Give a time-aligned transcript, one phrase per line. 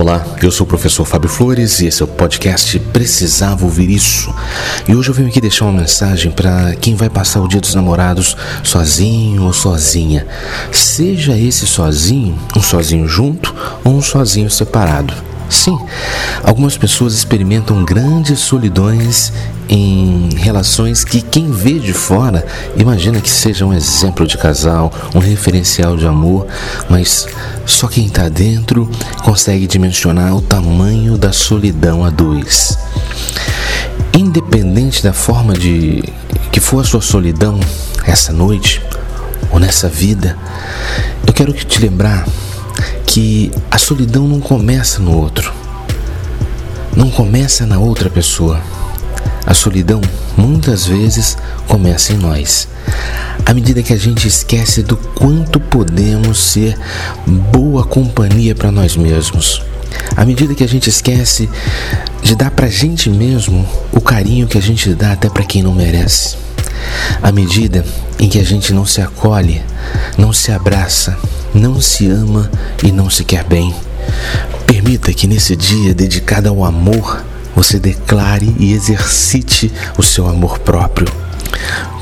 [0.00, 4.32] Olá, eu sou o professor Fábio Flores e esse é o podcast Precisava Ouvir Isso.
[4.86, 7.74] E hoje eu venho aqui deixar uma mensagem para quem vai passar o dia dos
[7.74, 10.24] namorados sozinho ou sozinha.
[10.70, 13.52] Seja esse sozinho, um sozinho junto
[13.82, 15.12] ou um sozinho separado.
[15.48, 15.78] Sim,
[16.42, 19.32] algumas pessoas experimentam grandes solidões
[19.68, 25.18] em relações que quem vê de fora imagina que seja um exemplo de casal, um
[25.18, 26.46] referencial de amor,
[26.88, 27.26] mas
[27.64, 28.90] só quem está dentro
[29.22, 32.78] consegue dimensionar o tamanho da solidão a dois.
[34.16, 36.02] Independente da forma de
[36.52, 37.58] que for a sua solidão
[38.04, 38.82] essa noite
[39.50, 40.36] ou nessa vida,
[41.26, 42.26] eu quero que te lembrar
[43.08, 45.50] que a solidão não começa no outro,
[46.94, 48.60] não começa na outra pessoa.
[49.46, 50.02] A solidão
[50.36, 52.68] muitas vezes começa em nós.
[53.46, 56.78] À medida que a gente esquece do quanto podemos ser
[57.50, 59.62] boa companhia para nós mesmos.
[60.14, 61.48] À medida que a gente esquece
[62.22, 65.62] de dar para a gente mesmo o carinho que a gente dá até para quem
[65.62, 66.47] não merece.
[67.22, 67.84] À medida
[68.18, 69.62] em que a gente não se acolhe,
[70.16, 71.16] não se abraça,
[71.54, 72.50] não se ama
[72.82, 73.74] e não se quer bem.
[74.66, 81.08] Permita que nesse dia dedicado ao amor, você declare e exercite o seu amor próprio.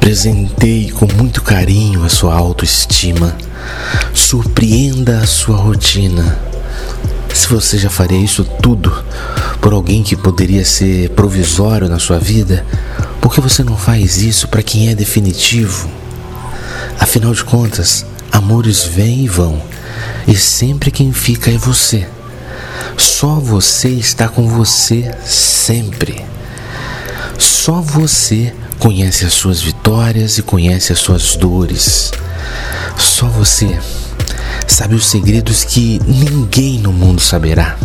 [0.00, 3.36] Presenteie com muito carinho a sua autoestima.
[4.12, 6.38] Surpreenda a sua rotina.
[7.32, 8.92] Se você já faria isso tudo
[9.60, 12.64] por alguém que poderia ser provisório na sua vida,
[13.24, 15.90] por que você não faz isso para quem é definitivo?
[17.00, 19.62] Afinal de contas, Amores vêm e vão,
[20.28, 22.06] e sempre quem fica é você.
[22.98, 26.22] Só você está com você sempre.
[27.38, 32.12] Só você conhece as suas vitórias e conhece as suas dores.
[32.98, 33.74] Só você
[34.66, 37.78] sabe os segredos que ninguém no mundo saberá.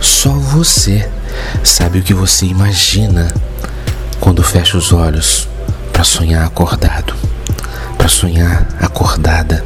[0.00, 1.06] Só você
[1.62, 3.30] sabe o que você imagina
[4.20, 5.48] quando fecha os olhos
[5.92, 7.14] para sonhar acordado
[8.04, 9.64] para sonhar acordada.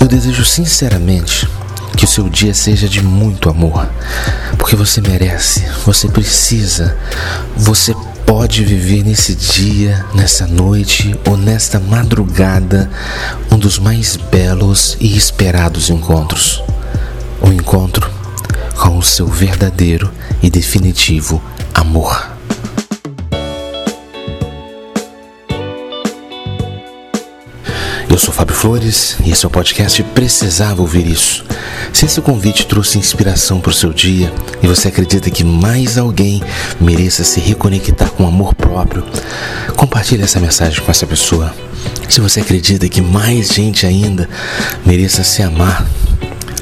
[0.00, 1.46] Eu desejo sinceramente
[1.94, 3.86] que o seu dia seja de muito amor,
[4.56, 6.96] porque você merece, você precisa,
[7.54, 7.94] você
[8.24, 12.90] pode viver nesse dia, nessa noite ou nesta madrugada
[13.52, 16.62] um dos mais belos e esperados encontros
[17.42, 18.10] o encontro
[18.74, 20.10] com o seu verdadeiro
[20.42, 21.42] e definitivo
[21.74, 22.29] amor.
[28.10, 31.44] Eu sou Fábio Flores e esse é o podcast Precisava Ouvir Isso.
[31.92, 36.42] Se esse convite trouxe inspiração para o seu dia e você acredita que mais alguém
[36.80, 39.06] mereça se reconectar com amor próprio,
[39.76, 41.54] compartilhe essa mensagem com essa pessoa.
[42.08, 44.28] Se você acredita que mais gente ainda
[44.84, 45.86] mereça se amar,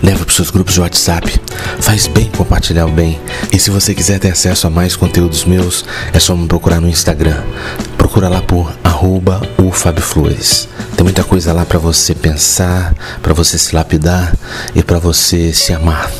[0.02, 1.40] leva para os seus grupos de WhatsApp.
[1.80, 3.18] Faz bem compartilhar o bem.
[3.50, 5.82] E se você quiser ter acesso a mais conteúdos meus,
[6.12, 7.42] é só me procurar no Instagram.
[7.96, 10.68] Procura lá por arroba o Fábio Flores.
[10.96, 12.92] Tem muita coisa lá para você pensar,
[13.22, 14.34] para você se lapidar
[14.74, 16.10] e para você se amar.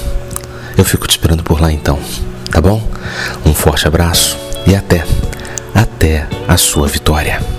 [0.77, 1.99] Eu fico te esperando por lá então,
[2.53, 2.81] tá bom?
[3.45, 5.05] Um forte abraço e até,
[5.75, 7.58] até a sua vitória.